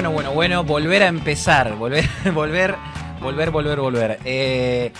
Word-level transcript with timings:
bueno, 0.00 0.12
bueno, 0.14 0.32
bueno, 0.32 0.64
volver 0.64 1.02
a 1.02 1.08
empezar, 1.08 1.76
volver, 1.76 2.08
volver, 2.32 2.74
volver, 3.20 3.50
volver, 3.50 3.80
volver. 3.80 4.18
Eh, 4.24 4.90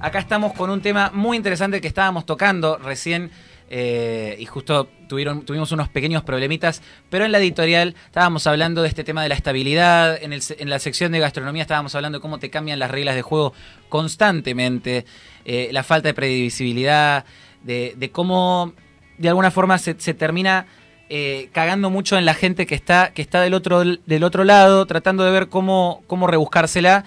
acá 0.00 0.18
estamos 0.18 0.52
con 0.52 0.68
un 0.68 0.82
tema 0.82 1.10
muy 1.14 1.38
interesante 1.38 1.80
que 1.80 1.88
estábamos 1.88 2.26
tocando 2.26 2.76
recién. 2.76 3.30
Eh, 3.70 4.36
y 4.38 4.44
justo 4.44 4.90
tuvieron, 5.08 5.46
tuvimos 5.46 5.72
unos 5.72 5.88
pequeños 5.88 6.24
problemitas, 6.24 6.82
pero 7.08 7.24
en 7.24 7.32
la 7.32 7.38
editorial 7.38 7.94
estábamos 8.04 8.46
hablando 8.46 8.82
de 8.82 8.88
este 8.88 9.02
tema 9.02 9.22
de 9.22 9.30
la 9.30 9.34
estabilidad, 9.34 10.18
en, 10.20 10.68
la 10.68 10.78
sección 10.78 11.12
de 11.12 11.20
gastronomía 11.20 11.62
estábamos 11.62 11.94
hablando 11.94 12.18
de 12.18 12.22
cómo 12.22 12.38
te 12.38 12.50
cambian 12.50 12.78
las 12.80 12.90
reglas 12.90 13.14
de 13.14 13.22
juego 13.22 13.54
constantemente, 13.88 15.06
eh, 15.46 15.70
la 15.72 15.84
falta 15.84 16.08
de 16.08 16.14
previsibilidad, 16.14 17.24
de, 17.62 18.10
cómo 18.12 18.74
de 19.16 19.28
alguna 19.28 19.50
forma 19.50 19.78
se, 19.78 19.94
termina 19.94 20.66
eh, 21.10 21.48
cagando 21.52 21.90
mucho 21.90 22.16
en 22.16 22.24
la 22.24 22.34
gente 22.34 22.66
que 22.66 22.74
está, 22.74 23.12
que 23.12 23.20
está 23.20 23.40
del, 23.40 23.52
otro, 23.52 23.82
del 23.84 24.24
otro 24.24 24.44
lado, 24.44 24.86
tratando 24.86 25.24
de 25.24 25.32
ver 25.32 25.48
cómo, 25.48 26.02
cómo 26.06 26.26
rebuscársela. 26.26 27.04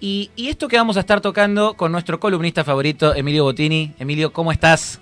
Y, 0.00 0.30
y 0.34 0.48
esto 0.48 0.68
que 0.68 0.76
vamos 0.76 0.96
a 0.96 1.00
estar 1.00 1.20
tocando 1.20 1.74
con 1.74 1.92
nuestro 1.92 2.20
columnista 2.20 2.64
favorito, 2.64 3.14
Emilio 3.14 3.44
Bottini. 3.44 3.92
Emilio, 3.98 4.32
¿cómo 4.32 4.52
estás? 4.52 5.00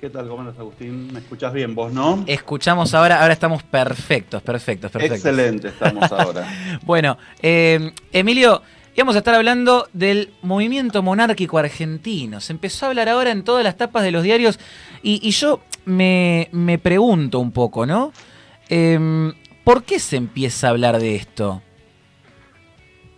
¿Qué 0.00 0.08
tal? 0.08 0.26
¿Cómo 0.28 0.42
estás, 0.42 0.58
Agustín? 0.58 1.12
¿Me 1.12 1.18
escuchás 1.18 1.52
bien 1.52 1.74
vos, 1.74 1.92
no? 1.92 2.24
Escuchamos 2.26 2.94
ahora, 2.94 3.20
ahora 3.20 3.34
estamos 3.34 3.62
perfectos, 3.62 4.40
perfectos, 4.40 4.90
perfectos. 4.90 5.18
Excelente 5.18 5.68
estamos 5.68 6.10
ahora. 6.10 6.48
bueno, 6.86 7.18
eh, 7.42 7.92
Emilio, 8.10 8.62
íbamos 8.94 9.14
a 9.14 9.18
estar 9.18 9.34
hablando 9.34 9.88
del 9.92 10.32
movimiento 10.42 11.02
monárquico 11.02 11.58
argentino. 11.58 12.40
Se 12.40 12.52
empezó 12.52 12.86
a 12.86 12.88
hablar 12.90 13.08
ahora 13.08 13.30
en 13.30 13.44
todas 13.44 13.64
las 13.64 13.76
tapas 13.76 14.02
de 14.02 14.10
los 14.10 14.22
diarios 14.22 14.58
y, 15.02 15.30
yo 15.30 15.60
me, 15.84 16.48
pregunto 16.82 17.38
un 17.38 17.52
poco, 17.52 17.86
¿no? 17.86 18.12
Em, 18.68 19.32
¿Por 19.64 19.84
qué 19.84 19.98
se 19.98 20.16
empieza 20.16 20.68
a 20.68 20.70
hablar 20.70 21.00
de 21.00 21.16
esto? 21.16 21.62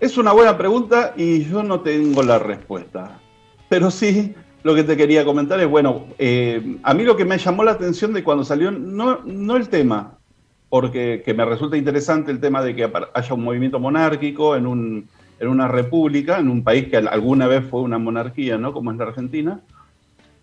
Es 0.00 0.18
una 0.18 0.32
buena 0.32 0.58
pregunta 0.58 1.14
y 1.16 1.44
yo 1.44 1.62
no 1.62 1.80
tengo 1.80 2.22
la 2.22 2.38
respuesta. 2.38 3.20
Pero 3.68 3.90
sí 3.90 4.34
lo 4.62 4.74
que 4.74 4.84
te 4.84 4.96
quería 4.96 5.24
comentar 5.24 5.58
es, 5.60 5.68
bueno, 5.68 6.06
eh, 6.18 6.78
a 6.82 6.94
mí 6.94 7.04
lo 7.04 7.16
que 7.16 7.24
me 7.24 7.38
llamó 7.38 7.64
la 7.64 7.72
atención 7.72 8.12
de 8.12 8.22
cuando 8.22 8.44
salió, 8.44 8.70
no, 8.70 9.20
no 9.24 9.56
el 9.56 9.68
tema, 9.68 10.18
porque 10.68 11.22
me 11.36 11.44
resulta 11.44 11.76
interesante 11.76 12.30
el 12.30 12.40
tema 12.40 12.62
de 12.62 12.74
que 12.74 12.90
haya 13.14 13.34
un 13.34 13.44
movimiento 13.44 13.78
monárquico 13.78 14.56
en, 14.56 14.66
un, 14.66 15.08
en 15.42 15.48
una 15.48 15.66
república, 15.66 16.38
en 16.38 16.48
un 16.48 16.62
país 16.62 16.86
que 16.86 16.96
alguna 16.96 17.48
vez 17.48 17.64
fue 17.68 17.80
una 17.80 17.98
monarquía, 17.98 18.58
¿no? 18.58 18.72
Como 18.72 18.92
es 18.92 18.96
la 18.96 19.04
Argentina. 19.04 19.60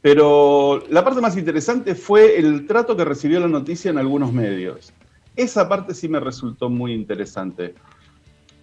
Pero 0.02 0.84
la 0.90 1.06
parte 1.06 1.22
más 1.22 1.38
interesante 1.38 1.96
fue 1.96 2.38
el 2.38 2.68
trato 2.68 2.98
que 2.98 3.06
recibió 3.06 3.40
la 3.40 3.48
noticia 3.48 3.92
en 3.92 3.98
algunos 3.98 4.34
medios. 4.34 4.92
Esa 5.38 5.70
parte 5.70 5.94
sí 5.94 6.10
me 6.10 6.20
resultó 6.20 6.70
muy 6.70 6.92
interesante 6.94 7.76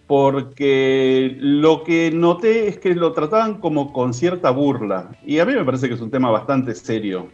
porque 0.07 1.37
lo 1.41 1.83
que 1.85 2.11
noté 2.13 2.69
es 2.69 2.79
que 2.79 2.95
lo 2.95 3.13
trataban 3.13 3.55
como 3.55 3.95
con 3.95 4.13
cierta 4.13 4.51
burla. 4.51 5.17
Y 5.25 5.39
a 5.39 5.47
mí 5.47 5.55
me 5.55 5.65
parece 5.65 5.89
que 5.89 5.95
es 5.95 6.01
un 6.03 6.11
tema 6.11 6.31
bastante 6.31 6.75
serio. 6.75 7.31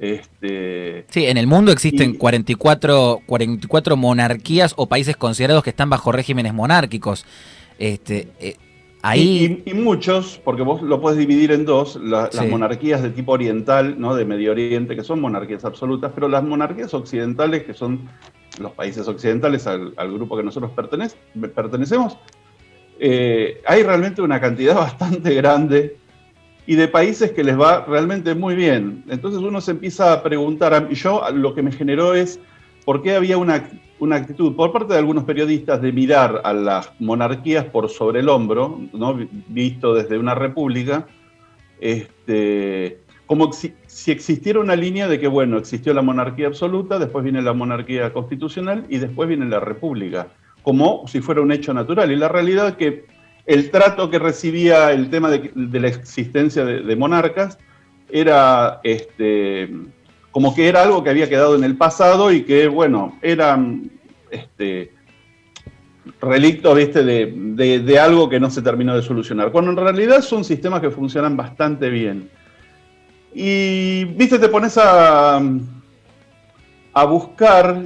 Este, 0.00 1.04
sí, 1.10 1.26
en 1.26 1.36
el 1.36 1.46
mundo 1.46 1.70
existen 1.70 2.14
44, 2.14 3.20
44 3.24 3.96
monarquías 3.96 4.72
o 4.76 4.88
países 4.88 5.16
considerados 5.16 5.62
que 5.62 5.70
están 5.70 5.90
bajo 5.90 6.10
regímenes 6.10 6.54
monárquicos. 6.54 7.24
Este, 7.78 8.28
eh, 8.40 8.56
ahí... 9.02 9.62
Y, 9.64 9.74
muchos, 9.74 10.40
porque 10.44 10.62
vos 10.62 10.82
lo 10.82 11.00
puedes 11.00 11.18
dividir 11.18 11.52
en 11.52 11.64
dos, 11.64 11.96
las 11.96 12.34
monarquías 12.48 13.02
de 13.02 13.10
tipo 13.10 13.32
oriental, 13.32 13.98
¿no? 13.98 14.14
de 14.14 14.24
Medio 14.24 14.52
Oriente, 14.52 14.96
que 14.96 15.04
son 15.04 15.20
monarquías 15.20 15.64
absolutas, 15.64 16.12
pero 16.14 16.28
las 16.28 16.44
monarquías 16.44 16.94
occidentales, 16.94 17.64
que 17.64 17.74
son 17.74 18.08
los 18.60 18.72
países 18.72 19.08
occidentales, 19.08 19.66
al, 19.66 20.12
grupo 20.12 20.36
que 20.36 20.42
nosotros 20.42 20.72
pertenecemos, 20.72 22.18
eh, 22.98 23.60
hay 23.66 23.82
realmente 23.82 24.22
una 24.22 24.40
cantidad 24.40 24.74
bastante 24.76 25.34
grande 25.34 25.96
y 26.66 26.76
de 26.76 26.88
países 26.88 27.32
que 27.32 27.42
les 27.42 27.58
va 27.58 27.84
realmente 27.84 28.34
muy 28.34 28.54
bien. 28.54 29.04
Entonces 29.08 29.40
uno 29.40 29.60
se 29.60 29.72
empieza 29.72 30.12
a 30.12 30.22
preguntar, 30.22 30.88
y 30.90 30.94
yo 30.94 31.22
lo 31.32 31.54
que 31.54 31.62
me 31.62 31.72
generó 31.72 32.14
es 32.14 32.38
por 32.84 33.02
qué 33.02 33.14
había 33.14 33.38
una, 33.38 33.68
una, 33.98 34.16
actitud 34.16 34.56
por 34.56 34.72
parte 34.72 34.92
de 34.92 34.98
algunos 34.98 35.24
periodistas 35.24 35.80
de 35.80 35.92
mirar 35.92 36.40
a 36.44 36.52
las 36.52 36.92
monarquías 36.98 37.64
por 37.66 37.88
sobre 37.88 38.20
el 38.20 38.28
hombro, 38.28 38.80
¿no? 38.92 39.18
visto 39.48 39.94
desde 39.94 40.18
una 40.18 40.34
república, 40.34 41.06
este, 41.80 42.98
como 43.26 43.52
si, 43.52 43.74
existiera 44.06 44.60
una 44.60 44.76
línea 44.76 45.08
de 45.08 45.18
que, 45.18 45.28
bueno, 45.28 45.58
existió 45.58 45.94
la 45.94 46.02
monarquía 46.02 46.48
absoluta, 46.48 46.98
después 46.98 47.24
viene 47.24 47.42
la 47.42 47.52
monarquía 47.52 48.12
constitucional 48.12 48.84
y 48.88 48.98
después 48.98 49.28
viene 49.28 49.46
la 49.46 49.60
república, 49.60 50.28
como 50.62 51.06
si 51.06 51.20
fuera 51.20 51.40
un 51.40 51.52
hecho 51.52 51.72
natural. 51.72 52.10
Y 52.12 52.16
la 52.16 52.28
realidad 52.28 52.68
es 52.68 52.76
que 52.76 53.04
el 53.46 53.70
trato 53.70 54.10
que 54.10 54.18
recibía 54.18 54.92
el 54.92 55.10
tema 55.10 55.30
de, 55.30 55.50
la 55.54 55.88
existencia 55.88 56.64
de, 56.64 56.96
monarcas 56.96 57.58
era 58.10 58.80
este, 58.84 59.70
como 60.32 60.54
que 60.54 60.68
era 60.68 60.82
algo 60.82 61.04
que 61.04 61.10
había 61.10 61.28
quedado 61.28 61.54
en 61.54 61.62
el 61.62 61.76
pasado 61.76 62.32
y 62.32 62.42
que, 62.42 62.66
bueno, 62.66 63.16
eran 63.22 63.90
este, 64.30 64.92
relictos 66.20 66.76
¿viste? 66.76 67.04
De, 67.04 67.78
de 67.78 67.98
algo 68.00 68.28
que 68.28 68.40
no 68.40 68.50
se 68.50 68.62
terminó 68.62 68.96
de 68.96 69.02
solucionar, 69.02 69.52
cuando 69.52 69.70
en 69.70 69.76
realidad 69.76 70.22
son 70.22 70.42
sistemas 70.44 70.80
que 70.80 70.90
funcionan 70.90 71.36
bastante 71.36 71.88
bien. 71.90 72.28
Y, 73.34 74.04
viste, 74.04 74.38
te 74.38 74.48
pones 74.48 74.76
a, 74.76 75.40
a 76.92 77.04
buscar 77.04 77.82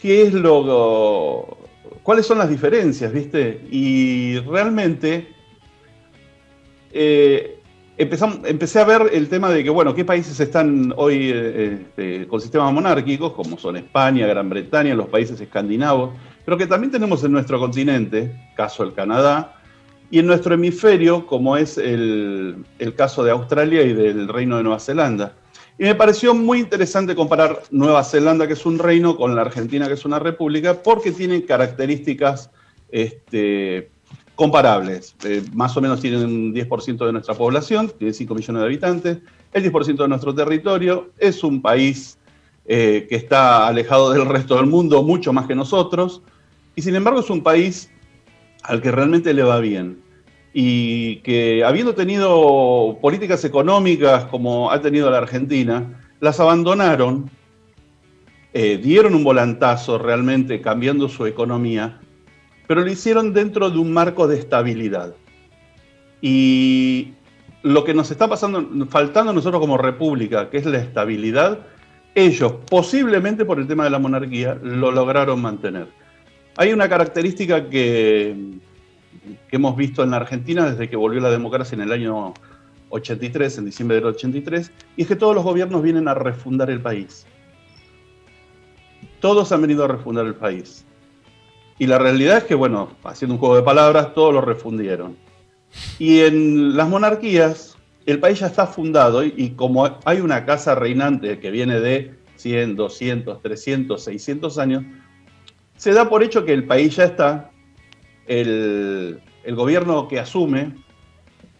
qué 0.00 0.22
es 0.22 0.32
lo, 0.32 1.58
cuáles 2.02 2.26
son 2.26 2.38
las 2.38 2.48
diferencias, 2.48 3.12
viste. 3.12 3.60
Y 3.70 4.38
realmente 4.40 5.28
eh, 6.92 7.57
empecé 7.98 8.78
a 8.78 8.84
ver 8.84 9.10
el 9.12 9.28
tema 9.28 9.50
de 9.50 9.64
que, 9.64 9.70
bueno, 9.70 9.94
qué 9.94 10.04
países 10.04 10.38
están 10.38 10.94
hoy 10.96 11.30
eh, 11.34 11.80
este, 11.80 12.28
con 12.28 12.40
sistemas 12.40 12.72
monárquicos, 12.72 13.32
como 13.32 13.58
son 13.58 13.76
España, 13.76 14.26
Gran 14.26 14.48
Bretaña, 14.48 14.94
los 14.94 15.08
países 15.08 15.40
escandinavos, 15.40 16.10
pero 16.44 16.56
que 16.56 16.66
también 16.66 16.92
tenemos 16.92 17.24
en 17.24 17.32
nuestro 17.32 17.58
continente, 17.58 18.52
caso 18.56 18.84
el 18.84 18.94
Canadá, 18.94 19.56
y 20.10 20.20
en 20.20 20.26
nuestro 20.26 20.54
hemisferio, 20.54 21.26
como 21.26 21.56
es 21.56 21.76
el, 21.76 22.64
caso 22.96 23.24
de 23.24 23.32
Australia 23.32 23.82
y 23.82 23.92
del 23.92 24.28
Reino 24.28 24.56
de 24.56 24.62
Nueva 24.62 24.80
Zelanda. 24.80 25.34
Y 25.78 25.84
me 25.84 25.94
pareció 25.94 26.34
muy 26.34 26.60
interesante 26.60 27.14
comparar 27.14 27.62
Nueva 27.70 28.02
Zelanda, 28.04 28.46
que 28.46 28.54
es 28.54 28.64
un 28.64 28.78
reino, 28.78 29.16
con 29.16 29.34
la 29.34 29.42
Argentina, 29.42 29.86
que 29.86 29.94
es 29.94 30.04
una 30.04 30.18
república, 30.18 30.82
porque 30.82 31.12
tienen 31.12 31.42
características 31.42 32.50
este, 32.90 33.90
comparables. 34.38 35.16
Eh, 35.24 35.42
más 35.52 35.76
o 35.76 35.80
menos 35.80 36.00
tienen 36.00 36.24
un 36.24 36.54
10% 36.54 37.04
de 37.04 37.12
nuestra 37.12 37.34
población, 37.34 37.90
tiene 37.98 38.14
5 38.14 38.36
millones 38.36 38.60
de 38.60 38.66
habitantes, 38.66 39.18
el 39.52 39.64
10% 39.64 39.96
de 39.96 40.08
nuestro 40.08 40.32
territorio, 40.32 41.10
es 41.18 41.42
un 41.42 41.60
país 41.60 42.18
eh, 42.64 43.08
que 43.08 43.16
está 43.16 43.66
alejado 43.66 44.12
del 44.12 44.26
resto 44.26 44.54
del 44.54 44.66
mundo 44.66 45.02
mucho 45.02 45.32
más 45.32 45.48
que 45.48 45.56
nosotros, 45.56 46.22
y 46.76 46.82
sin 46.82 46.94
embargo 46.94 47.18
es 47.18 47.30
un 47.30 47.42
país 47.42 47.90
al 48.62 48.80
que 48.80 48.92
realmente 48.92 49.34
le 49.34 49.42
va 49.42 49.58
bien. 49.58 50.04
Y 50.52 51.16
que 51.22 51.64
habiendo 51.64 51.96
tenido 51.96 52.96
políticas 53.02 53.44
económicas 53.44 54.26
como 54.26 54.70
ha 54.70 54.80
tenido 54.80 55.10
la 55.10 55.18
Argentina, 55.18 56.00
las 56.20 56.38
abandonaron, 56.38 57.28
eh, 58.54 58.78
dieron 58.80 59.16
un 59.16 59.24
volantazo 59.24 59.98
realmente 59.98 60.60
cambiando 60.60 61.08
su 61.08 61.26
economía, 61.26 62.00
pero 62.68 62.82
lo 62.82 62.90
hicieron 62.90 63.32
dentro 63.32 63.70
de 63.70 63.78
un 63.78 63.92
marco 63.92 64.28
de 64.28 64.38
estabilidad. 64.38 65.14
Y 66.20 67.14
lo 67.62 67.82
que 67.82 67.94
nos 67.94 68.10
está 68.12 68.28
pasando, 68.28 68.86
faltando 68.86 69.32
a 69.32 69.34
nosotros 69.34 69.60
como 69.60 69.78
república, 69.78 70.50
que 70.50 70.58
es 70.58 70.66
la 70.66 70.78
estabilidad, 70.78 71.60
ellos, 72.14 72.52
posiblemente 72.68 73.44
por 73.44 73.58
el 73.58 73.66
tema 73.66 73.84
de 73.84 73.90
la 73.90 73.98
monarquía, 73.98 74.58
lo 74.62 74.92
lograron 74.92 75.40
mantener. 75.40 75.88
Hay 76.56 76.72
una 76.72 76.88
característica 76.88 77.68
que, 77.70 78.36
hemos 79.50 79.76
visto 79.76 80.02
en 80.02 80.10
la 80.10 80.18
Argentina 80.18 80.70
desde 80.70 80.90
que 80.90 80.96
volvió 80.96 81.20
la 81.20 81.30
democracia 81.30 81.74
en 81.74 81.82
el 81.82 81.92
año 81.92 82.34
83, 82.90 83.58
en 83.58 83.64
diciembre 83.64 83.96
del 83.96 84.06
83, 84.06 84.70
y 84.96 85.02
es 85.02 85.08
que 85.08 85.16
todos 85.16 85.34
los 85.34 85.44
gobiernos 85.44 85.82
vienen 85.82 86.06
a 86.06 86.14
refundar 86.14 86.68
el 86.68 86.82
país. 86.82 87.26
Todos 89.20 89.52
han 89.52 89.62
venido 89.62 89.84
a 89.84 89.88
refundar 89.88 90.26
el 90.26 90.34
país. 90.34 90.84
Y 91.78 91.86
la 91.86 91.98
realidad 91.98 92.38
es 92.38 92.44
que, 92.44 92.54
bueno, 92.54 92.90
haciendo 93.04 93.34
un 93.34 93.40
juego 93.40 93.56
de 93.56 93.62
palabras, 93.62 94.14
todos 94.14 94.34
lo 94.34 94.40
refundieron. 94.40 95.16
Y 95.98 96.20
en 96.20 96.76
las 96.76 96.88
monarquías, 96.88 97.76
el 98.06 98.18
país 98.18 98.40
ya 98.40 98.46
está 98.46 98.66
fundado 98.66 99.22
y, 99.22 99.50
como 99.50 99.98
hay 100.04 100.20
una 100.20 100.44
casa 100.44 100.74
reinante 100.74 101.38
que 101.38 101.50
viene 101.50 101.78
de 101.78 102.14
100, 102.36 102.74
200, 102.74 103.42
300, 103.42 104.02
600 104.02 104.58
años, 104.58 104.84
se 105.76 105.92
da 105.92 106.08
por 106.08 106.22
hecho 106.22 106.44
que 106.44 106.52
el 106.52 106.64
país 106.64 106.96
ya 106.96 107.04
está, 107.04 107.50
el, 108.26 109.20
gobierno 109.46 110.08
que 110.08 110.18
asume, 110.18 110.74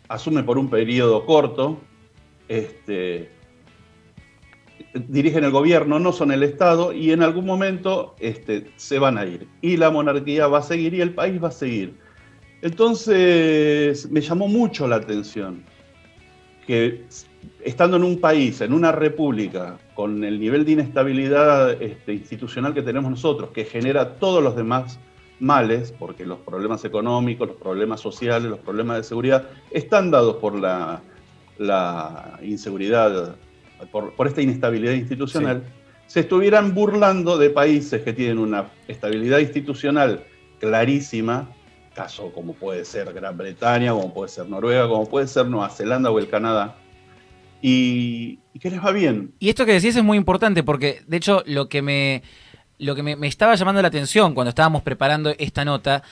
asume 0.09 0.43
por 0.43 0.59
un 0.59 0.69
periodo 0.69 1.25
corto, 1.25 1.79
este, 2.49 3.31
dirigen 4.95 5.45
el 5.45 5.51
gobierno, 5.51 5.99
no 5.99 6.13
son 6.13 6.33
el 6.33 6.43
Estado, 6.43 6.93
y 6.93 7.13
en 7.13 7.23
algún 7.23 7.47
momento 7.47 8.15
este, 8.21 8.71
se 8.77 8.99
van 8.99 9.19
a 9.19 9.27
ir. 9.27 9.49
Y 9.61 9.77
la 9.77 9.91
monarquía 9.91 10.47
va 10.47 10.59
a 10.59 10.63
seguir 10.63 10.95
y 10.95 11.01
el 11.01 11.15
país 11.15 11.43
va 11.43 11.49
a 11.49 11.53
seguir. 11.53 11.95
Entonces 12.63 14.11
me 14.11 14.21
llamó 14.21 14.49
mucho 14.49 14.89
la 14.89 14.97
atención 14.97 15.63
que 16.67 17.05
estando 17.65 17.97
en 17.97 18.05
un 18.05 18.21
país, 18.21 18.61
en 18.61 18.73
una 18.73 18.93
república, 18.93 19.79
con 19.95 20.23
el 20.25 20.39
nivel 20.39 20.65
de 20.65 20.73
inestabilidad 20.73 21.81
este, 21.81 22.15
institucional 22.15 22.75
que 22.75 22.83
tenemos 22.83 23.11
nosotros, 23.11 23.51
que 23.51 23.65
genera 23.65 24.17
todos 24.17 24.43
los 24.43 24.55
demás 24.55 24.99
males, 25.41 25.95
porque 25.99 26.27
los 26.27 26.39
problemas 26.41 26.85
económicos, 26.85 27.49
los 27.49 27.57
problemas 27.57 28.01
sociales, 28.01 28.51
los 28.51 28.59
problemas 28.59 28.99
de 28.99 29.05
seguridad, 29.05 29.49
están 29.71 30.11
dados 30.11 30.37
por 30.37 30.55
la, 30.59 31.01
inseguridad, 32.43 33.37
por, 33.87 34.27
esta 34.27 34.43
inestabilidad 34.43 34.93
institucional, 34.93 35.63
se 36.07 36.21
estuvieran 36.21 36.75
burlando 36.75 37.37
de 37.39 37.51
países 37.51 38.03
que 38.03 38.13
tienen 38.13 38.39
una 38.39 38.71
estabilidad 38.89 39.39
institucional 39.39 40.25
clarísima, 40.59 41.51
caso 41.95 42.33
como 42.33 42.55
puede 42.55 42.85
ser 42.85 43.13
Gran 43.13 43.37
Bretaña, 43.37 43.93
como 43.93 44.13
puede 44.13 44.29
ser 44.29 44.49
Noruega, 44.49 44.89
como 44.89 45.07
puede 45.09 45.27
ser 45.27 45.47
Nueva 45.47 45.69
Zelanda 45.69 46.11
o 46.11 46.19
el 46.19 46.29
Canadá, 46.29 46.77
y, 47.61 48.39
que 48.59 48.71
les 48.71 48.85
va 48.85 48.91
bien. 48.91 49.35
Y 49.39 49.51
esto 49.51 49.67
que 49.67 49.73
decís 49.73 49.97
es 49.97 50.03
muy 50.03 50.17
importante 50.17 50.63
porque, 50.63 51.03
de 51.07 51.17
hecho, 51.17 51.43
lo 51.47 51.69
que 51.69 51.83
me, 51.83 52.23
lo 52.79 52.95
que 52.95 53.03
me, 53.03 53.27
estaba 53.27 53.55
llamando 53.55 53.83
la 53.83 53.89
atención 53.89 54.35
cuando 54.35 54.49
estábamos 54.49 54.83
preparando 54.83 55.35
esta 55.39 55.65
nota 55.65 56.03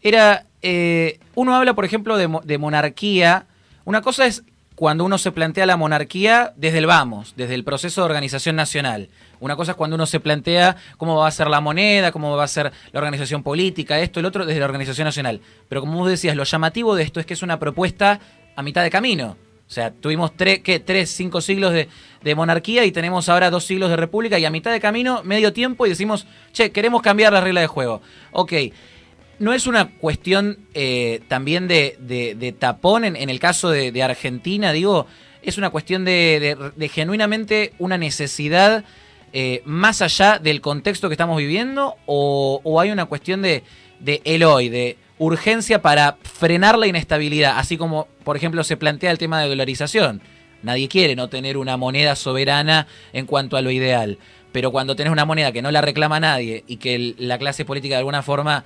era, 0.00 0.46
eh, 0.62 1.20
uno 1.34 1.54
habla, 1.54 1.74
por 1.74 1.84
ejemplo, 1.84 2.16
de, 2.16 2.28
de 2.44 2.58
monarquía. 2.58 3.46
Una 3.84 4.00
cosa 4.00 4.26
es 4.26 4.44
cuando 4.74 5.04
uno 5.04 5.18
se 5.18 5.32
plantea 5.32 5.66
la 5.66 5.76
monarquía 5.76 6.52
desde 6.56 6.78
el 6.78 6.86
vamos, 6.86 7.34
desde 7.36 7.54
el 7.54 7.64
proceso 7.64 8.00
de 8.00 8.06
organización 8.06 8.56
nacional. 8.56 9.08
Una 9.40 9.56
cosa 9.56 9.72
es 9.72 9.76
cuando 9.76 9.96
uno 9.96 10.06
se 10.06 10.20
plantea 10.20 10.76
cómo 10.96 11.16
va 11.16 11.28
a 11.28 11.30
ser 11.30 11.48
la 11.48 11.60
moneda, 11.60 12.12
cómo 12.12 12.36
va 12.36 12.44
a 12.44 12.48
ser 12.48 12.72
la 12.92 12.98
organización 12.98 13.42
política, 13.42 14.00
esto, 14.00 14.20
el 14.20 14.26
otro, 14.26 14.46
desde 14.46 14.60
la 14.60 14.66
organización 14.66 15.04
nacional. 15.04 15.40
Pero 15.68 15.80
como 15.80 15.98
vos 15.98 16.08
decías, 16.08 16.36
lo 16.36 16.44
llamativo 16.44 16.94
de 16.94 17.02
esto 17.02 17.20
es 17.20 17.26
que 17.26 17.34
es 17.34 17.42
una 17.42 17.58
propuesta 17.58 18.20
a 18.56 18.62
mitad 18.62 18.82
de 18.82 18.90
camino. 18.90 19.36
O 19.72 19.74
sea, 19.74 19.90
tuvimos 19.90 20.36
tres, 20.36 20.58
¿qué? 20.58 20.80
tres 20.80 21.10
cinco 21.10 21.40
siglos 21.40 21.72
de, 21.72 22.34
monarquía 22.34 22.84
y 22.84 22.92
tenemos 22.92 23.30
ahora 23.30 23.50
dos 23.50 23.64
siglos 23.64 23.88
de 23.88 23.96
república 23.96 24.38
y 24.38 24.44
a 24.44 24.50
mitad 24.50 24.70
de 24.70 24.80
camino, 24.80 25.22
medio 25.24 25.52
tiempo 25.54 25.86
y 25.86 25.88
decimos, 25.88 26.26
che, 26.52 26.72
queremos 26.72 27.00
cambiar 27.00 27.32
la 27.32 27.40
regla 27.40 27.62
de 27.62 27.66
juego. 27.66 28.02
Ok, 28.32 28.52
no 29.38 29.52
es 29.52 29.66
una 29.66 29.90
cuestión 29.90 30.58
eh, 30.74 31.20
también 31.28 31.68
de, 31.68 32.54
tapón 32.58 33.04
en, 33.04 33.16
el 33.16 33.38
caso 33.40 33.70
de, 33.70 34.02
Argentina, 34.02 34.72
digo, 34.72 35.06
es 35.42 35.58
una 35.58 35.70
cuestión 35.70 36.04
de, 36.04 36.56
genuinamente 36.92 37.72
una 37.78 37.98
necesidad 37.98 38.84
eh, 39.32 39.62
más 39.64 40.02
allá 40.02 40.38
del 40.38 40.60
contexto 40.60 41.08
que 41.08 41.14
estamos 41.14 41.38
viviendo 41.38 41.96
o, 42.06 42.60
o 42.64 42.80
hay 42.80 42.90
una 42.90 43.06
cuestión 43.06 43.40
de, 43.40 43.62
de 43.98 44.20
el 44.24 44.44
hoy, 44.44 44.68
de 44.68 44.98
urgencia 45.18 45.80
para 45.80 46.18
frenar 46.22 46.76
la 46.78 46.86
inestabilidad, 46.86 47.58
así 47.58 47.76
como, 47.76 48.08
por 48.24 48.36
ejemplo, 48.36 48.64
se 48.64 48.76
plantea 48.76 49.10
el 49.10 49.18
tema 49.18 49.40
de 49.40 49.48
dolarización. 49.48 50.20
Nadie 50.62 50.88
quiere 50.88 51.16
no 51.16 51.28
tener 51.28 51.56
una 51.56 51.76
moneda 51.76 52.16
soberana 52.16 52.86
en 53.12 53.26
cuanto 53.26 53.56
a 53.56 53.62
lo 53.62 53.70
ideal. 53.70 54.18
Pero 54.52 54.70
cuando 54.70 54.96
tenés 54.96 55.12
una 55.12 55.24
moneda 55.24 55.52
que 55.52 55.62
no 55.62 55.70
la 55.70 55.80
reclama 55.80 56.20
nadie 56.20 56.64
y 56.66 56.76
que 56.76 57.14
la 57.18 57.38
clase 57.38 57.64
política 57.64 57.94
de 57.94 58.00
alguna 58.00 58.22
forma 58.22 58.64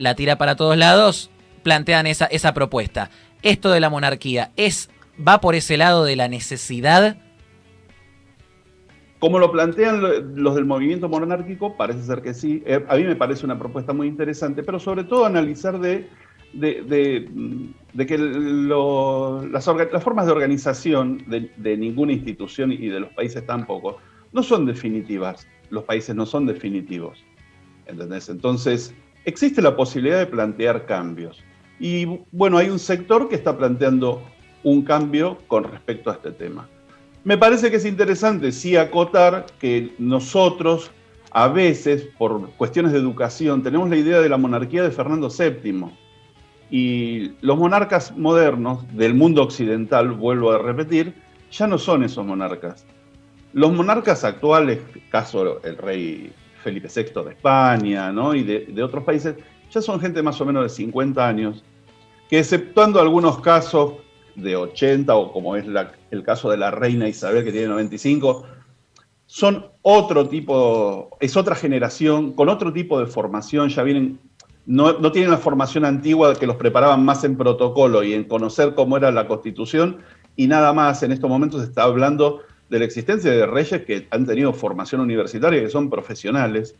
la 0.00 0.14
tira 0.14 0.36
para 0.36 0.56
todos 0.56 0.76
lados, 0.76 1.30
plantean 1.62 2.06
esa, 2.06 2.24
esa 2.26 2.54
propuesta. 2.54 3.10
Esto 3.42 3.70
de 3.70 3.80
la 3.80 3.90
monarquía, 3.90 4.50
¿es, 4.56 4.90
¿va 5.16 5.40
por 5.40 5.54
ese 5.54 5.76
lado 5.76 6.04
de 6.04 6.16
la 6.16 6.26
necesidad 6.26 7.18
como 9.20 9.38
lo 9.38 9.52
plantean 9.52 10.00
los 10.34 10.54
del 10.54 10.64
movimiento 10.64 11.06
monárquico, 11.06 11.76
parece 11.76 12.02
ser 12.04 12.22
que 12.22 12.32
sí. 12.32 12.62
Eh, 12.64 12.82
a 12.88 12.96
mí 12.96 13.04
me 13.04 13.16
parece 13.16 13.44
una 13.44 13.58
propuesta 13.58 13.92
muy 13.92 14.06
interesante, 14.06 14.62
pero 14.62 14.78
sobre 14.78 15.04
todo 15.04 15.26
analizar 15.26 15.78
de, 15.78 16.08
que 16.58 18.18
las, 19.52 19.64
formas 20.02 20.24
de 20.24 20.32
organización 20.32 21.22
de, 21.26 21.76
ninguna 21.76 22.12
institución 22.12 22.72
y 22.72 22.88
de 22.88 23.00
los 23.00 23.10
países 23.10 23.44
tampoco 23.44 23.98
no 24.32 24.42
son 24.42 24.64
definitivas. 24.64 25.46
Los 25.68 25.84
países 25.84 26.16
no 26.16 26.24
son 26.24 26.46
definitivos. 26.46 27.22
¿Entendés? 27.84 28.30
Entonces, 28.30 28.94
existe 29.24 29.62
la 29.62 29.76
posibilidad 29.76 30.18
de 30.18 30.26
plantear 30.26 30.86
cambios. 30.86 31.42
Y 31.78 32.06
bueno, 32.32 32.58
hay 32.58 32.68
un 32.68 32.78
sector 32.78 33.28
que 33.28 33.36
está 33.36 33.56
planteando 33.56 34.22
un 34.62 34.82
cambio 34.82 35.38
con 35.46 35.64
respecto 35.64 36.10
a 36.10 36.14
este 36.14 36.32
tema. 36.32 36.68
Me 37.24 37.36
parece 37.38 37.70
que 37.70 37.76
es 37.76 37.84
interesante 37.84 38.52
sí 38.52 38.76
acotar 38.76 39.46
que 39.58 39.94
nosotros 39.98 40.90
a 41.32 41.48
veces, 41.48 42.08
por 42.18 42.50
cuestiones 42.52 42.92
de 42.92 42.98
educación, 42.98 43.62
tenemos 43.62 43.88
la 43.88 43.96
idea 43.96 44.20
de 44.20 44.28
la 44.28 44.36
monarquía 44.36 44.82
de 44.82 44.90
Fernando 44.90 45.28
VII. 45.28 45.86
Y 46.70 47.32
los 47.40 47.58
monarcas 47.58 48.16
modernos 48.16 48.84
del 48.96 49.14
mundo 49.14 49.42
occidental, 49.42 50.10
vuelvo 50.12 50.52
a 50.52 50.58
repetir, 50.58 51.14
ya 51.50 51.66
no 51.66 51.78
son 51.78 52.04
esos 52.04 52.26
monarcas. 52.26 52.84
Los 53.52 53.72
monarcas 53.72 54.24
actuales, 54.24 54.80
caso 55.10 55.62
el 55.62 55.76
rey 55.76 56.32
Felipe 56.62 56.88
VI 56.94 57.24
de 57.24 57.30
España 57.30 58.12
¿no? 58.12 58.34
y 58.34 58.42
de, 58.42 58.82
otros 58.82 59.04
países, 59.04 59.36
ya 59.70 59.82
son 59.82 60.00
gente 60.00 60.22
más 60.22 60.40
o 60.40 60.44
menos 60.44 60.62
de 60.64 60.68
50 60.68 61.26
años, 61.26 61.62
que 62.28 62.38
exceptuando 62.38 63.00
algunos 63.00 63.40
casos 63.40 63.94
de 64.34 64.56
80 64.56 65.14
o 65.14 65.32
como 65.32 65.56
es 65.56 65.66
el 66.10 66.22
caso 66.22 66.50
de 66.50 66.56
la 66.56 66.70
reina 66.70 67.08
Isabel 67.08 67.44
que 67.44 67.52
tiene 67.52 67.68
95, 67.68 68.44
son 69.26 69.66
otro 69.82 70.28
tipo, 70.28 71.16
es 71.20 71.36
otra 71.36 71.54
generación, 71.54 72.32
con 72.32 72.48
otro 72.48 72.72
tipo 72.72 72.98
de 72.98 73.06
formación, 73.06 73.68
ya 73.68 73.82
vienen, 73.82 74.18
no, 74.66 74.98
no, 74.98 75.12
tienen 75.12 75.30
la 75.30 75.38
formación 75.38 75.84
antigua 75.84 76.34
que 76.34 76.46
los 76.46 76.56
preparaban 76.56 77.04
más 77.04 77.22
en 77.22 77.36
protocolo 77.36 78.02
y 78.02 78.12
en 78.12 78.24
conocer 78.24 78.74
cómo 78.74 78.96
era 78.96 79.10
la 79.12 79.28
constitución 79.28 79.98
y 80.36 80.46
nada 80.46 80.72
más. 80.72 81.02
En 81.02 81.12
estos 81.12 81.30
momentos 81.30 81.60
se 81.60 81.68
está 81.68 81.84
hablando 81.84 82.40
de 82.70 82.78
la 82.78 82.84
existencia 82.84 83.30
de 83.30 83.46
reyes 83.46 83.82
que 83.84 84.06
han 84.10 84.24
tenido 84.24 84.52
formación 84.52 85.02
universitaria, 85.02 85.60
que 85.60 85.68
son 85.68 85.90
profesionales. 85.90 86.74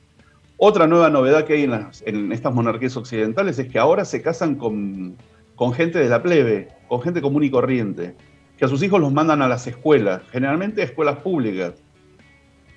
Otra 0.56 0.86
nueva 0.86 1.10
novedad 1.10 1.44
que 1.44 1.54
hay 1.54 1.68
en, 2.06 2.32
estas 2.32 2.54
monarquías 2.54 2.96
occidentales 2.96 3.58
es 3.58 3.68
que 3.68 3.78
ahora 3.78 4.04
se 4.04 4.22
casan 4.22 4.54
con 4.54 5.16
con 5.60 5.74
gente 5.74 5.98
de 5.98 6.08
la 6.08 6.22
plebe, 6.22 6.68
con 6.88 7.02
gente 7.02 7.20
común 7.20 7.44
y 7.44 7.50
corriente, 7.50 8.14
que 8.56 8.64
a 8.64 8.68
sus 8.68 8.82
hijos 8.82 8.98
los 8.98 9.12
mandan 9.12 9.42
a 9.42 9.46
las 9.46 9.66
escuelas, 9.66 10.22
generalmente 10.32 10.82
escuelas 10.82 11.18
públicas. 11.18 11.74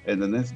¿Entendés? 0.06 0.54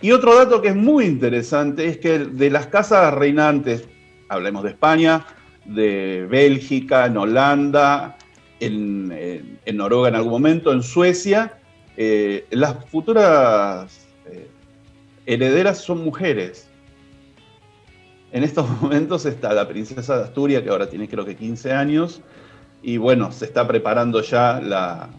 Y 0.00 0.10
otro 0.10 0.34
dato 0.34 0.60
que 0.60 0.70
es 0.70 0.74
muy 0.74 1.04
interesante 1.04 1.86
es 1.86 1.98
que 1.98 2.18
de 2.18 2.50
las 2.50 2.66
casas 2.66 3.14
reinantes, 3.14 3.88
hablemos 4.28 4.64
de 4.64 4.70
España, 4.70 5.24
de 5.66 6.26
Bélgica, 6.28 7.06
en 7.06 7.16
Holanda, 7.16 8.18
en, 8.58 9.60
Noruega 9.72 10.08
en 10.08 10.16
algún 10.16 10.32
momento, 10.32 10.72
en 10.72 10.82
Suecia, 10.82 11.60
eh, 12.00 12.46
las 12.50 12.84
futuras 12.84 14.06
eh, 14.24 14.48
herederas 15.26 15.78
son 15.78 16.04
mujeres. 16.04 16.68
En 18.30 18.44
estos 18.44 18.70
momentos 18.80 19.26
está 19.26 19.52
la 19.52 19.66
princesa 19.66 20.16
de 20.16 20.24
Asturias, 20.24 20.62
que 20.62 20.70
ahora 20.70 20.88
tiene 20.88 21.08
creo 21.08 21.24
que 21.24 21.34
15 21.34 21.72
años, 21.72 22.20
y 22.84 22.98
bueno, 22.98 23.32
se 23.32 23.46
está 23.46 23.66
preparando 23.66 24.22
ya 24.22 24.60
la... 24.60 25.10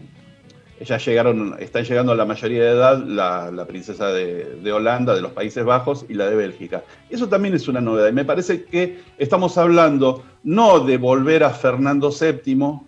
Ya 0.82 0.96
llegaron, 0.96 1.56
están 1.60 1.84
llegando 1.84 2.12
a 2.12 2.14
la 2.14 2.24
mayoría 2.24 2.64
de 2.64 2.70
edad 2.70 3.04
la, 3.04 3.66
princesa 3.66 4.06
de, 4.06 4.72
Holanda, 4.72 5.14
de 5.14 5.20
los 5.20 5.32
Países 5.32 5.62
Bajos 5.62 6.06
y 6.08 6.14
la 6.14 6.30
de 6.30 6.36
Bélgica. 6.36 6.82
Eso 7.10 7.28
también 7.28 7.52
es 7.52 7.68
una 7.68 7.82
novedad. 7.82 8.08
Y 8.08 8.14
me 8.14 8.24
parece 8.24 8.64
que 8.64 9.02
estamos 9.18 9.58
hablando 9.58 10.24
no 10.42 10.80
de 10.80 10.96
volver 10.96 11.44
a 11.44 11.50
Fernando 11.50 12.10
VII, 12.10 12.80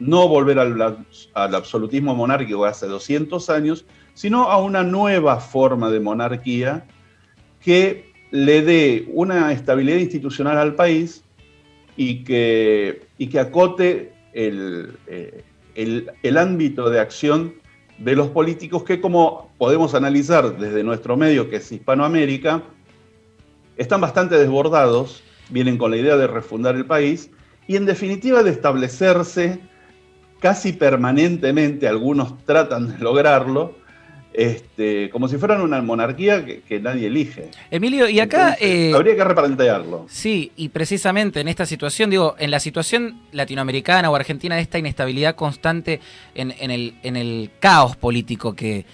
no 0.00 0.26
volver 0.26 0.58
al, 0.58 1.04
al 1.34 1.54
absolutismo 1.54 2.14
monárquico 2.14 2.64
hace 2.64 2.86
200 2.86 3.48
años, 3.50 3.84
sino 4.14 4.50
a 4.50 4.58
una 4.58 4.82
nueva 4.82 5.38
forma 5.38 5.90
de 5.90 6.00
monarquía 6.00 6.86
que 7.60 8.10
le 8.30 8.62
dé 8.62 9.04
una 9.12 9.52
estabilidad 9.52 9.98
institucional 9.98 10.58
al 10.58 10.74
país 10.74 11.22
y 11.96 12.24
que, 12.24 13.06
y 13.18 13.28
que 13.28 13.38
acote 13.38 14.12
eh, 14.32 14.86
el, 15.74 16.10
el, 16.22 16.36
ámbito 16.38 16.88
de 16.88 16.98
acción 16.98 17.54
de 17.98 18.16
los 18.16 18.28
políticos 18.28 18.84
que, 18.84 19.00
como 19.00 19.52
podemos 19.58 19.94
analizar 19.94 20.56
desde 20.58 20.82
nuestro 20.82 21.16
medio, 21.16 21.50
que 21.50 21.56
es 21.56 21.70
Hispanoamérica, 21.70 22.62
están 23.76 24.00
bastante 24.00 24.36
desbordados, 24.36 25.22
vienen 25.50 25.76
con 25.76 25.90
la 25.90 25.98
idea 25.98 26.16
de 26.16 26.26
refundar 26.26 26.76
el 26.76 26.86
país 26.86 27.30
y 27.66 27.76
en 27.76 27.86
definitiva 27.86 28.42
de 28.42 28.50
establecerse 28.50 29.60
casi 30.40 30.72
permanentemente, 30.72 31.86
algunos 31.86 32.44
tratan 32.44 32.88
de 32.88 32.98
lograrlo, 32.98 33.76
este, 34.32 35.10
como 35.10 35.28
si 35.28 35.36
fueran 35.38 35.60
una 35.60 35.82
monarquía 35.82 36.44
que, 36.44 36.80
nadie 36.80 37.08
elige. 37.08 37.50
Emilio, 37.70 38.08
y 38.08 38.20
acá... 38.20 38.56
Eh, 38.60 38.92
habría 38.94 39.16
que 39.16 39.24
replantearlo. 39.24 40.06
Sí, 40.08 40.52
y 40.56 40.68
precisamente 40.68 41.40
en 41.40 41.48
esta 41.48 41.66
situación, 41.66 42.10
digo, 42.10 42.36
en 42.38 42.50
la 42.50 42.60
situación 42.60 43.22
latinoamericana 43.32 44.10
o 44.10 44.16
argentina 44.16 44.56
de 44.56 44.62
esta 44.62 44.78
inestabilidad 44.78 45.34
constante 45.34 46.00
en, 46.34 46.52
el, 46.70 46.94
en 47.02 47.16
el 47.16 47.50
caos 47.60 47.96
político 47.96 48.54
que, 48.54 48.84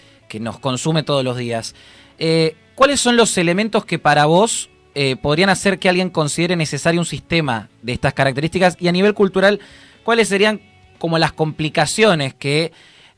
nos 0.40 0.58
consume 0.58 1.02
todos 1.02 1.24
los 1.24 1.38
días. 1.38 1.74
Eh, 2.18 2.56
¿Cuáles 2.74 3.00
son 3.00 3.16
los 3.16 3.38
elementos 3.38 3.86
que 3.86 3.98
para 3.98 4.26
vos 4.26 4.68
eh, 4.94 5.16
podrían 5.16 5.48
hacer 5.48 5.78
que 5.78 5.88
alguien 5.88 6.10
considere 6.10 6.56
necesario 6.56 7.00
un 7.00 7.06
sistema 7.06 7.70
de 7.80 7.94
estas 7.94 8.12
características? 8.12 8.76
Y 8.78 8.88
a 8.88 8.92
nivel 8.92 9.14
cultural, 9.14 9.60
¿cuáles 10.04 10.28
serían 10.28 10.60
como 10.98 11.18
las 11.18 11.32
complicaciones 11.32 12.34
que 12.34 12.72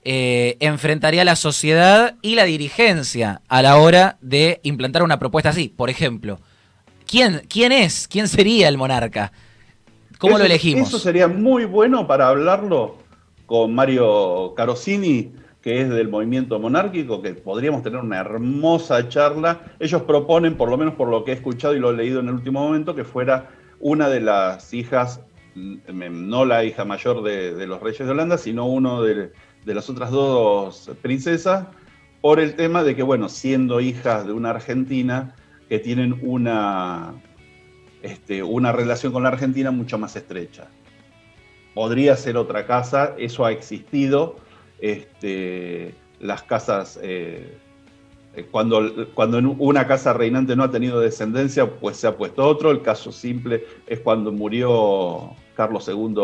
eh, 0.05 0.57
enfrentaría 0.61 1.25
la 1.25 1.37
sociedad 1.37 2.17
y 2.23 2.35
la 2.35 2.45
dirigencia 2.45 3.43
a 3.49 3.63
la 3.63 3.77
hora 3.77 4.17
de 4.21 4.61
implantar 4.63 5.03
una 5.03 5.19
propuesta 5.19 5.51
así? 5.51 5.69
Por 5.69 5.91
ejemplo, 5.91 6.39
¿quién, 7.07 7.43
quién 7.49 7.73
es? 7.73 8.09
¿Quién 8.09 8.29
sería 8.29 8.69
el 8.69 8.79
monarca? 8.79 9.33
¿Cómo 10.19 10.39
lo 10.39 10.45
elegimos? 10.45 10.89
Eso 10.89 10.99
sería 10.99 11.29
muy 11.29 11.65
bueno 11.65 12.07
para 12.07 12.29
hablarlo 12.29 12.99
con 13.47 13.75
Mario 13.75 14.53
Carosini, 14.57 15.33
que 15.63 15.81
es 15.81 15.89
del 15.89 16.09
movimiento 16.09 16.59
monárquico, 16.59 17.23
que 17.23 17.35
podríamos 17.35 17.83
tener 17.83 18.01
una 18.01 18.19
hermosa 18.19 19.09
charla. 19.09 19.61
Ellos 19.79 20.03
proponen, 20.03 20.57
por 20.57 20.71
lo 20.71 20.77
menos 20.77 20.95
por 20.95 21.09
lo 21.09 21.25
que 21.25 21.33
he 21.33 21.35
escuchado 21.35 21.75
y 21.75 21.81
lo 21.81 21.91
he 21.91 21.97
leído 21.97 22.21
en 22.21 22.29
el 22.29 22.35
último 22.35 22.61
momento, 22.61 22.95
que 22.95 23.05
fuera 23.05 23.51
una 23.81 24.09
de 24.09 24.21
las 24.21 24.75
hijas, 24.75 25.21
no 25.89 26.45
la 26.45 26.65
hija 26.65 26.85
mayor 26.85 27.23
de, 27.23 27.67
los 27.67 27.81
reyes 27.81 28.07
de 28.07 28.11
Holanda, 28.11 28.39
sino 28.39 28.67
uno 28.67 29.03
de, 29.03 29.33
las 29.65 29.91
otras 29.91 30.11
dos 30.11 30.91
princesas, 31.03 31.67
por 32.21 32.41
el 32.41 32.55
tema 32.55 32.83
de 32.83 32.97
que, 32.97 33.03
bueno, 33.03 33.29
siendo 33.29 33.81
hijas 33.81 34.27
de 34.27 34.33
una 34.33 34.51
argentina, 34.51 35.35
que 35.69 35.79
tienen 35.79 36.19
una, 36.23 37.15
este, 38.03 38.43
una 38.43 38.73
relación 38.73 39.13
con 39.13 39.23
la 39.23 39.29
Argentina 39.29 39.71
mucho 39.71 39.99
más 39.99 40.17
estrecha. 40.17 40.69
Podría 41.75 42.17
ser 42.17 42.37
otra 42.37 42.67
casa, 42.67 43.15
eso 43.19 43.45
ha 43.45 43.53
existido, 43.53 44.37
este, 44.81 45.95
las 46.21 46.43
casas, 46.43 46.99
eh, 47.03 47.59
eh, 48.35 48.47
cuando, 48.51 49.09
cuando 49.15 49.39
una 49.39 49.87
casa 49.87 50.13
reinante 50.13 50.57
no 50.57 50.65
ha 50.65 50.71
tenido 50.71 51.01
descendencia, 51.01 51.69
pues 51.79 51.97
se 51.97 52.07
ha 52.07 52.17
puesto 52.17 52.47
otro. 52.47 52.71
El 52.71 52.83
caso 52.83 53.13
simple 53.13 53.65
es 53.87 54.01
cuando 54.01 54.33
murió 54.33 55.35
Carlos 55.59 55.89
II 55.89 56.15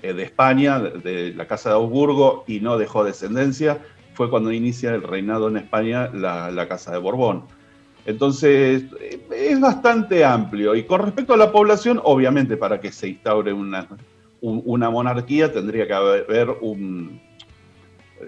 eh, 0.00 0.12
de 0.12 0.22
España, 0.22 0.78
de 0.78 1.34
la 1.34 1.48
casa 1.48 1.70
de 1.70 1.74
Augsburgo, 1.74 2.44
y 2.46 2.60
no 2.60 2.78
dejó 2.78 3.02
descendencia. 3.02 3.78
Fue 4.14 4.30
cuando 4.30 4.52
inicia 4.52 4.94
el 4.94 5.02
reinado 5.02 5.48
en 5.48 5.56
España 5.56 6.08
la, 6.14 6.68
casa 6.68 6.92
de 6.92 6.98
Borbón. 6.98 7.46
Entonces, 8.06 8.84
es 9.30 9.60
bastante 9.60 10.24
amplio. 10.24 10.76
Y 10.76 10.84
con 10.84 11.00
respecto 11.00 11.34
a 11.34 11.36
la 11.36 11.50
población, 11.50 12.00
obviamente, 12.04 12.56
para 12.56 12.80
que 12.80 12.92
se 12.92 13.08
instaure 13.08 13.52
una, 13.52 13.88
una 14.40 14.88
monarquía 14.88 15.52
tendría 15.52 15.88
que 15.88 15.92
haber 15.92 16.50
un, 16.60 17.20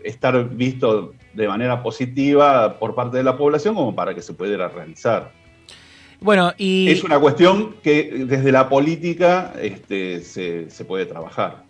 estar 0.03 0.49
visto 0.49 1.15
de 1.35 1.47
manera 1.47 1.85
positiva 1.85 2.81
por 2.81 2.97
parte 2.97 3.19
de 3.19 3.23
la 3.23 3.37
población 3.37 3.77
como 3.77 3.95
para 3.95 4.13
que 4.13 4.23
se 4.23 4.35
pudiera 4.35 4.67
realizar. 4.69 5.31
Bueno, 6.23 6.52
y... 6.57 6.88
Es 6.91 7.05
una 7.05 7.19
cuestión 7.19 7.76
que 7.83 8.25
desde 8.26 8.52
la 8.52 8.69
política 8.69 9.52
este, 9.61 10.21
se, 10.23 10.85
puede 10.85 11.07
trabajar. 11.07 11.64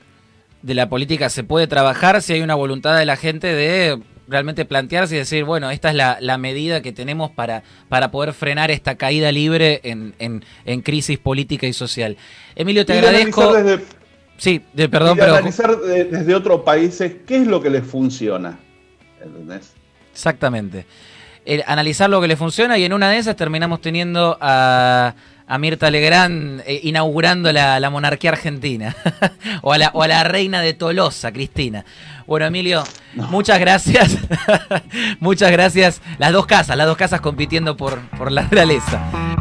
De 0.62 0.75
la 0.75 0.88
política 0.88 1.28
se 1.30 1.44
puede 1.44 1.66
trabajar 1.66 2.23
si 2.23 2.35
hay 2.35 2.42
una 2.42 2.54
voluntad 2.54 2.99
de 2.99 3.06
la 3.06 3.16
gente 3.16 3.49
de 3.49 4.00
realmente 4.28 4.64
plantearse 4.64 5.16
y 5.16 5.18
decir, 5.18 5.44
bueno, 5.44 5.71
esta 5.71 5.90
es 5.90 5.97
la, 5.97 6.38
medida 6.38 6.82
que 6.82 6.92
tenemos 6.92 7.30
para, 7.30 7.62
para 7.88 8.11
poder 8.11 8.32
frenar 8.32 8.71
esta 8.71 8.97
caída 8.97 9.32
libre 9.32 9.80
en, 9.85 10.14
en, 10.18 10.80
crisis 10.82 11.18
política 11.18 11.66
y 11.66 11.73
social. 11.73 12.16
Emilio, 12.54 12.87
te 12.87 12.92
agradezco. 12.94 13.54
Sí, 14.38 14.61
de, 14.73 14.88
perdón, 14.88 15.18
pero. 15.18 15.37
analizar 15.37 15.78
desde 15.78 16.35
otros 16.35 16.62
países 16.62 17.16
qué 17.26 17.37
es 17.37 17.47
lo 17.47 17.62
que 17.62 17.71
les 17.71 17.85
funciona. 17.85 18.59
¿Entendés? 19.23 19.73
Exactamente. 20.12 20.85
Analizar 21.66 22.08
lo 22.08 22.20
que 22.20 22.28
les 22.28 22.38
funciona 22.38 22.78
y 22.78 22.84
en 22.84 22.92
una 22.92 23.11
de 23.11 23.18
esas 23.18 23.37
terminamos 23.37 23.80
teniendo 23.80 24.38
a, 24.40 25.14
Mirta 25.58 25.90
Legrand 25.90 26.62
eh, 26.66 26.80
inaugurando 26.84 27.52
la, 27.52 27.90
monarquía 27.90 28.30
argentina. 28.30 28.96
o, 29.62 29.72
a 29.72 29.78
la, 29.78 29.90
o, 29.92 30.02
a 30.02 30.08
la, 30.08 30.25
reina 30.25 30.62
de 30.62 30.72
Tolosa, 30.72 31.30
Cristina. 31.30 31.84
Bueno, 32.26 32.46
Emilio, 32.46 32.84
muchas 33.14 33.58
gracias. 33.58 34.16
muchas 35.20 35.50
gracias. 35.52 36.00
Las 36.18 36.32
dos 36.32 36.46
casas, 36.46 36.76
las 36.76 36.87
dos 36.87 36.96
casas 36.96 37.20
compitiendo 37.20 37.76
por, 37.76 38.00
por 38.16 38.32
la 38.32 38.49
realeza. 38.49 39.31